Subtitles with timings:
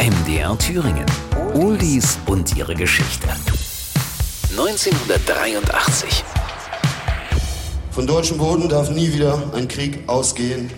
[0.00, 1.04] MDR Thüringen.
[1.52, 3.28] Oldies und ihre Geschichte.
[4.48, 6.24] 1983.
[7.90, 10.70] Von deutschem Boden darf nie wieder ein Krieg ausgehen.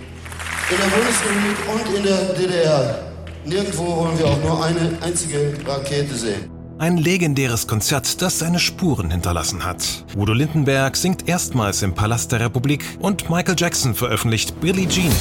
[0.71, 3.13] In der Bundesrepublik und in der DDR.
[3.45, 6.51] Nirgendwo wollen wir auch nur eine einzige Rakete sehen.
[6.79, 10.05] Ein legendäres Konzert, das seine Spuren hinterlassen hat.
[10.17, 15.13] Udo Lindenberg singt erstmals im Palast der Republik und Michael Jackson veröffentlicht Billie Jean.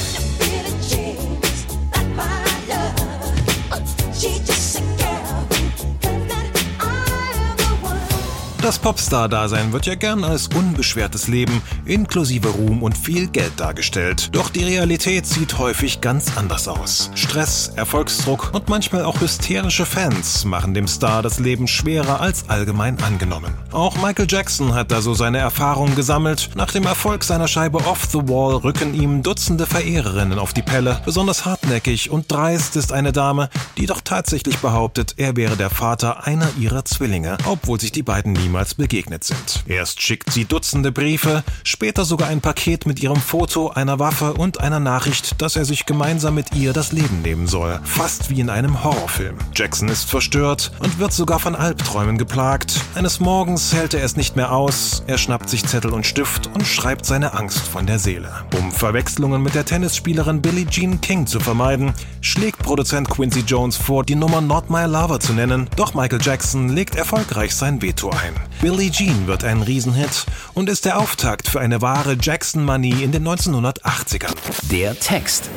[8.62, 14.30] Das Popstar-Dasein wird ja gern als unbeschwertes Leben, inklusive Ruhm und viel Geld dargestellt.
[14.34, 17.10] Doch die Realität sieht häufig ganz anders aus.
[17.16, 23.02] Stress, Erfolgsdruck und manchmal auch hysterische Fans machen dem Star das Leben schwerer als allgemein
[23.02, 23.52] angenommen.
[23.72, 26.52] Auch Michael Jackson hat da so seine Erfahrungen gesammelt.
[26.54, 31.02] Nach dem Erfolg seiner Scheibe Off the Wall rücken ihm Dutzende Verehrerinnen auf die Pelle.
[31.04, 36.28] Besonders hartnäckig und dreist ist eine Dame, die doch tatsächlich behauptet, er wäre der Vater
[36.28, 39.64] einer ihrer Zwillinge, obwohl sich die beiden niemals niemals begegnet sind.
[39.66, 44.60] Erst schickt sie Dutzende Briefe, später sogar ein Paket mit ihrem Foto, einer Waffe und
[44.60, 47.80] einer Nachricht, dass er sich gemeinsam mit ihr das Leben nehmen soll.
[47.86, 49.38] Fast wie in einem Horrorfilm.
[49.56, 52.82] Jackson ist verstört und wird sogar von Albträumen geplagt.
[52.94, 56.68] Eines Morgens hält er es nicht mehr aus, er schnappt sich Zettel und Stift und
[56.68, 58.34] schreibt seine Angst von der Seele.
[58.60, 64.04] Um Verwechslungen mit der Tennisspielerin Billie Jean King zu vermeiden, schlägt Produzent Quincy Jones vor,
[64.04, 68.41] die Nummer Not My Lover zu nennen, doch Michael Jackson legt erfolgreich sein Veto ein.
[68.62, 73.28] Billie Jean wird ein Riesenhit und ist der Auftakt für eine wahre Jackson-Manie in den
[73.28, 74.34] 1980ern.
[74.72, 75.50] Der Text.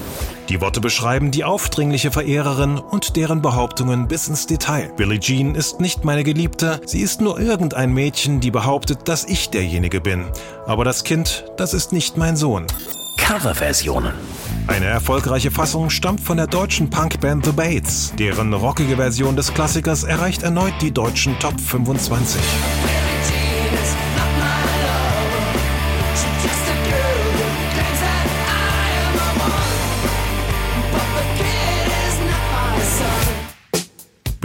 [0.48, 4.92] Die Worte beschreiben die aufdringliche Verehrerin und deren Behauptungen bis ins Detail.
[4.96, 9.50] Billie Jean ist nicht meine Geliebte, sie ist nur irgendein Mädchen, die behauptet, dass ich
[9.50, 10.26] derjenige bin.
[10.66, 12.66] Aber das Kind, das ist nicht mein Sohn.
[13.24, 14.12] Coverversionen.
[14.66, 18.12] Eine erfolgreiche Fassung stammt von der deutschen Punkband The Bates.
[18.18, 22.38] Deren rockige Version des Klassikers erreicht erneut die deutschen Top 25.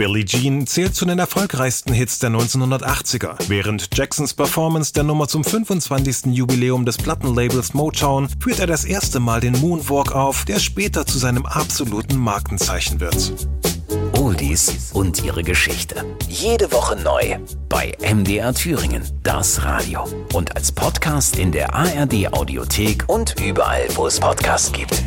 [0.00, 3.34] Billie Jean zählt zu den erfolgreichsten Hits der 1980er.
[3.48, 6.34] Während Jacksons Performance der Nummer zum 25.
[6.34, 11.18] Jubiläum des Plattenlabels Motown führt er das erste Mal den Moonwalk auf, der später zu
[11.18, 13.30] seinem absoluten Markenzeichen wird.
[14.14, 16.02] Oldies und ihre Geschichte.
[16.30, 17.36] Jede Woche neu
[17.68, 20.08] bei MDR Thüringen, das Radio.
[20.32, 25.04] Und als Podcast in der ARD Audiothek und überall, wo es Podcasts gibt.